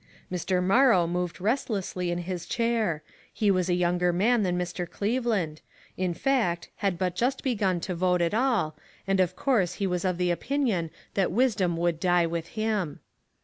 Mr. 0.31 0.63
Morrow 0.63 1.05
moved 1.05 1.39
restlessly 1.39 2.09
in 2.09 2.17
his 2.17 2.47
chair; 2.47 3.03
he 3.31 3.51
was 3.51 3.69
a 3.69 3.75
younger 3.75 4.11
man 4.11 4.41
than 4.41 4.57
Mr. 4.57 4.89
Cleveland; 4.89 5.61
in 5.95 6.15
fact, 6.15 6.69
had 6.77 6.97
but 6.97 7.15
just 7.15 7.43
begun 7.43 7.79
to 7.81 7.93
vote 7.93 8.19
at 8.19 8.33
all, 8.33 8.75
and 9.05 9.19
of 9.19 9.35
course 9.35 9.73
he 9.75 9.85
was 9.85 10.03
of 10.03 10.17
the 10.17 10.31
opinion 10.31 10.89
that 11.13 11.31
wisdom 11.31 11.77
would 11.77 11.99
die 11.99 12.25
with 12.25 12.47
him. 12.57 12.99